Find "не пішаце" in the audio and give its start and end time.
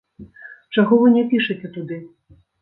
1.17-1.71